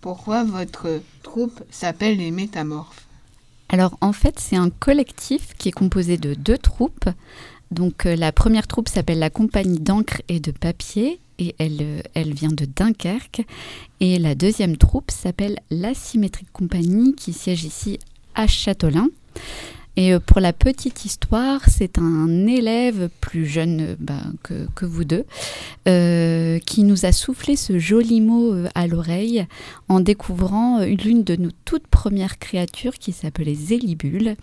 [0.00, 3.06] pourquoi votre troupe s'appelle les Métamorphes?
[3.68, 7.08] Alors en fait, c'est un collectif qui est composé de deux troupes.
[7.70, 12.00] Donc euh, la première troupe s'appelle la Compagnie d'encre et de papier et elle, euh,
[12.14, 13.46] elle vient de Dunkerque.
[14.00, 17.98] Et la deuxième troupe s'appelle l'Asymétrique Compagnie qui siège ici
[18.34, 19.08] à Châtelain.
[19.96, 25.04] Et euh, pour la petite histoire, c'est un élève plus jeune euh, bah, que, vous
[25.04, 25.24] deux
[25.88, 29.46] euh, qui nous a soufflé ce joli mot à l'oreille
[29.88, 34.36] en découvrant l'une de nos toutes premières créatures qui s'appelait Zélibule.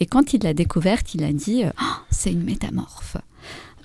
[0.00, 3.16] Et quand il l'a découverte, il a dit oh, C'est une métamorphe.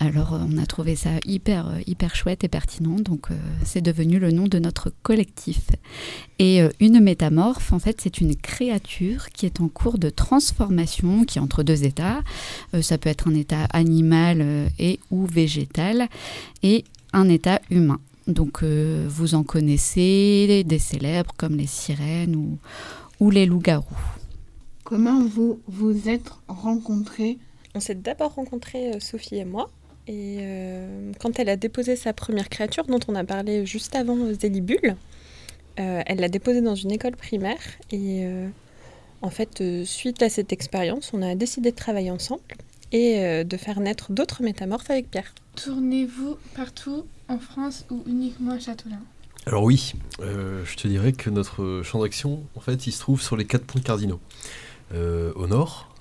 [0.02, 3.36] Alors on a trouvé ça hyper hyper chouette et pertinent, donc euh,
[3.66, 5.60] c'est devenu le nom de notre collectif.
[6.40, 11.26] Et euh, une métamorphe, en fait, c'est une créature qui est en cours de transformation,
[11.26, 12.22] qui est entre deux états.
[12.74, 16.08] Euh, ça peut être un état animal et ou végétal,
[16.64, 18.00] et un état humain.
[18.28, 22.58] Donc vous en connaissez des célèbres comme les sirènes ou,
[23.20, 23.84] ou les loups-garous.
[24.84, 27.38] Comment vous vous êtes rencontrés?
[27.76, 29.70] On s'est d'abord rencontrés, Sophie et moi,
[30.10, 34.18] et euh, quand elle a déposé sa première créature, dont on a parlé juste avant,
[34.34, 34.96] Zélibule,
[35.80, 37.60] euh, elle l'a déposée dans une école primaire.
[37.92, 38.50] Et euh,
[39.22, 42.42] en fait, euh, suite à cette expérience, on a décidé de travailler ensemble
[42.92, 45.32] et euh, de faire naître d'autres métamorphes avec Pierre.
[45.56, 49.02] Tournez-vous partout en France ou uniquement à Châtelain
[49.46, 53.22] Alors oui, euh, je te dirais que notre champ d'action, en fait, il se trouve
[53.22, 54.20] sur les quatre points cardinaux.
[54.92, 55.94] au nord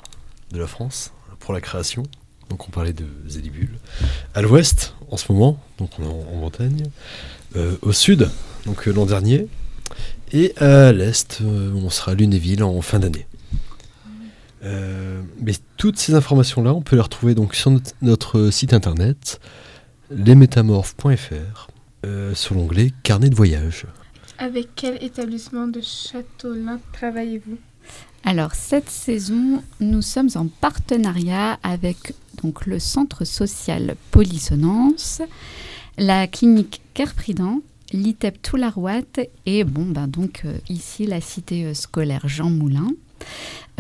[0.50, 2.04] de la France, pour la création,
[2.50, 3.78] donc on parlait de Zélibule.
[4.34, 6.84] À l'ouest, en ce moment, donc en, en Bretagne.
[7.56, 8.28] Euh, au sud,
[8.66, 9.46] donc euh, l'an dernier.
[10.32, 13.26] Et à l'est, euh, on sera à Lunéville en fin d'année.
[15.40, 19.40] Mais toutes ces informations-là, on peut les retrouver donc sur notre, site internet,
[20.10, 21.68] lesmétamorphes.fr,
[22.34, 23.86] sur l'onglet Carnet de voyage.
[24.36, 27.56] Avec quel établissement de Châteaulin travaillez-vous?
[28.24, 32.14] Alors cette saison, nous sommes en partenariat avec
[32.66, 35.22] le centre social Polysonance,
[35.96, 37.60] la clinique Kerprident,
[37.92, 39.00] l'ITEP Toularouat
[39.46, 42.88] et bon ben donc euh, ici la cité euh, scolaire Jean Moulin.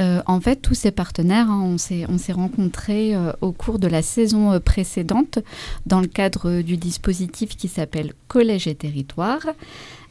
[0.00, 3.88] Euh, en fait, tous ces partenaires, hein, on s'est on s'est rencontrés au cours de
[3.88, 5.40] la saison précédente
[5.86, 9.46] dans le cadre du dispositif qui s'appelle Collège et Territoire.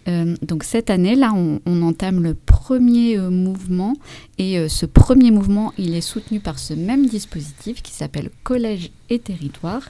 [0.07, 3.93] Euh, donc cette année, là, on, entame le premier euh, mouvement
[4.37, 8.91] et euh, ce premier mouvement, il est soutenu par ce même dispositif qui s'appelle Collège
[9.09, 9.81] et Territoire.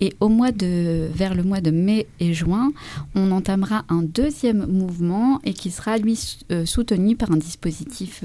[0.00, 2.72] Et au mois de, vers le mois de mai et juin,
[3.14, 6.18] on entamera un deuxième mouvement et qui sera lui
[6.64, 8.22] soutenu par un dispositif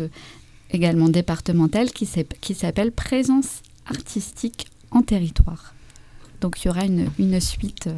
[0.70, 5.74] également départemental qui s'app- qui s'appelle Présence artistique en territoire.
[6.42, 7.90] Donc il y aura une, suite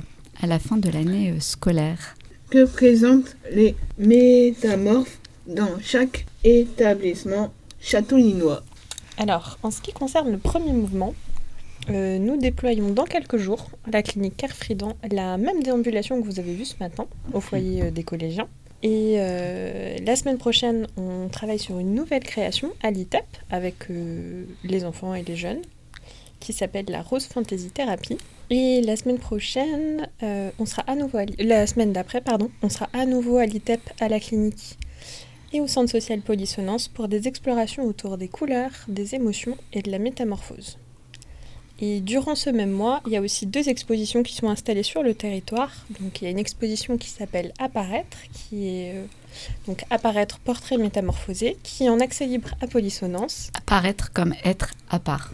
[0.41, 2.15] à la fin de l'année scolaire.
[2.55, 7.51] Que présentent les métamorphes dans chaque établissement
[7.81, 8.63] châteaulinois
[9.17, 11.13] Alors, en ce qui concerne le premier mouvement,
[11.89, 16.39] euh, nous déployons dans quelques jours à la clinique Kerfridan la même déambulation que vous
[16.39, 18.47] avez vue ce matin au foyer euh, des collégiens.
[18.83, 24.45] Et euh, la semaine prochaine, on travaille sur une nouvelle création à l'ITEP avec euh,
[24.63, 25.61] les enfants et les jeunes
[26.39, 28.17] qui s'appelle la Rose Fantasy Therapy.
[28.49, 32.69] Et la semaine prochaine, euh, on sera à nouveau à la semaine d'après, pardon, on
[32.69, 34.77] sera à nouveau à l'ITEP à la clinique
[35.51, 39.89] et au centre social Polysonance pour des explorations autour des couleurs, des émotions et de
[39.89, 40.77] la métamorphose.
[41.79, 45.03] Et durant ce même mois, il y a aussi deux expositions qui sont installées sur
[45.03, 45.71] le territoire.
[45.99, 49.05] Donc il y a une exposition qui s'appelle Apparaître, qui est euh,
[49.67, 53.49] donc Apparaître portrait métamorphosé, qui est en accès libre à Polysonance.
[53.55, 55.31] Apparaître comme être à part.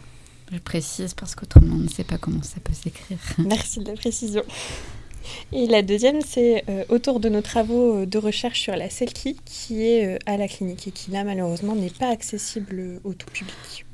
[0.51, 3.17] Je précise parce qu'autrement on ne sait pas comment ça peut s'écrire.
[3.37, 4.43] Merci de la précision.
[5.53, 9.37] Et la deuxième, c'est euh, autour de nos travaux euh, de recherche sur la selkie,
[9.45, 13.27] qui est euh, à la clinique et qui là malheureusement n'est pas accessible au tout
[13.31, 13.85] public.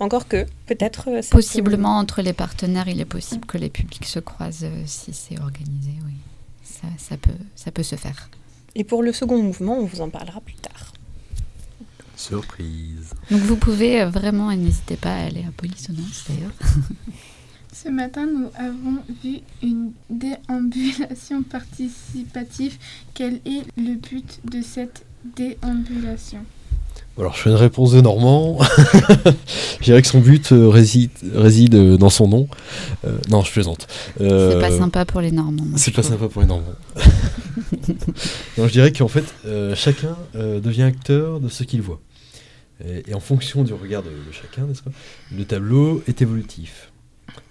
[0.00, 1.08] Encore que, peut-être...
[1.08, 5.12] euh, peut- Possiblement entre les partenaires, il est possible que les publics se croisent si
[5.12, 6.12] c'est organisé, oui.
[6.64, 8.28] Ça, ça, peut, ça peut se faire.
[8.74, 10.75] Et pour le second mouvement, on vous en parlera plus tard.
[12.16, 13.12] Surprise.
[13.30, 16.52] Donc vous pouvez euh, vraiment, et n'hésitez pas à aller à Polysonance d'ailleurs.
[17.72, 22.78] Ce matin, nous avons vu une déambulation participative.
[23.12, 25.04] Quel est le but de cette
[25.36, 26.40] déambulation?
[27.18, 28.58] Alors, je fais une réponse de Normand.
[29.80, 32.48] je dirais que son but euh, réside, réside euh, dans son nom.
[33.06, 33.86] Euh, non, je plaisante.
[34.20, 35.64] Euh, C'est pas sympa pour les Normands.
[35.76, 36.64] C'est pas sympa pour les Normands.
[38.58, 42.00] non, je dirais qu'en fait, euh, chacun euh, devient acteur de ce qu'il voit.
[42.84, 44.90] Et, et en fonction du regard de, de chacun, n'est-ce pas,
[45.32, 46.92] le tableau est évolutif.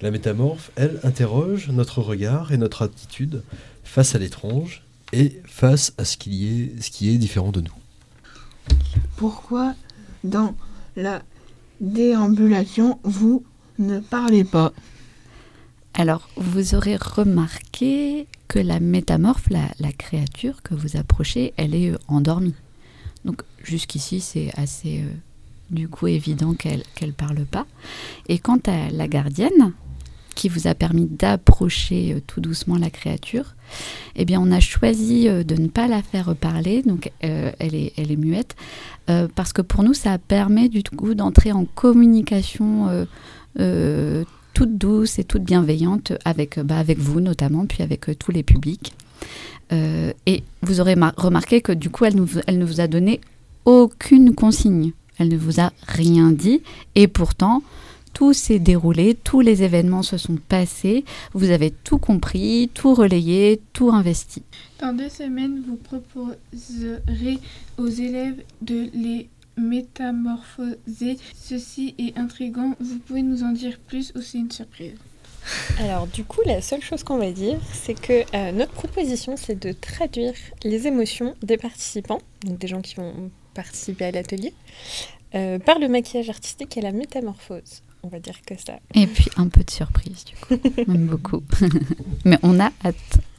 [0.01, 3.43] La métamorphe, elle, interroge notre regard et notre attitude
[3.83, 4.83] face à l'étrange
[5.13, 7.73] et face à ce, est, qui est différent de nous.
[9.15, 9.75] Pourquoi
[10.23, 10.55] dans
[10.95, 11.21] la
[11.81, 13.43] déambulation vous
[13.77, 14.73] ne parlez pas?
[15.93, 21.93] Alors, vous aurez remarqué que la métamorphe, la, la créature que vous approchez, elle est
[22.07, 22.55] endormie.
[23.25, 25.09] Donc, jusqu'ici, c'est assez euh,
[25.71, 27.65] du coup évident qu'elle qu'elle parle pas.
[28.29, 29.73] Et quant à la gardienne,
[30.35, 33.55] qui vous a permis d'approcher euh, tout doucement la créature,
[34.15, 38.15] eh bien, on a choisi euh, de ne pas la faire parler, donc elle, est,
[38.15, 38.55] muette,
[39.35, 43.07] parce que pour nous, ça permet du coup d'entrer en communication
[44.53, 48.93] toute douce et toute bienveillante avec, bah, avec vous notamment, puis avec tous les publics.
[49.71, 52.87] Euh, et vous aurez mar- remarqué que du coup, elle, nous- elle ne vous a
[52.87, 53.19] donné
[53.65, 54.91] aucune consigne.
[55.17, 56.61] Elle ne vous a rien dit.
[56.93, 57.63] Et pourtant,
[58.13, 61.03] tout s'est déroulé, tous les événements se sont passés.
[61.33, 64.43] Vous avez tout compris, tout relayé, tout investi.
[64.79, 67.39] Dans deux semaines, vous proposerez
[67.77, 71.17] aux élèves de les métamorphoser.
[71.41, 72.75] Ceci est intriguant.
[72.79, 74.93] Vous pouvez nous en dire plus ou c'est une surprise?
[75.79, 79.59] Alors du coup, la seule chose qu'on va dire, c'est que euh, notre proposition, c'est
[79.59, 80.33] de traduire
[80.63, 84.53] les émotions des participants, donc des gens qui vont participer à l'atelier,
[85.35, 87.83] euh, par le maquillage artistique et la métamorphose.
[88.03, 88.79] On va dire que ça.
[88.93, 90.61] Et puis un peu de surprise, du coup.
[90.87, 91.41] Même beaucoup.
[92.25, 93.19] Mais on a hâte.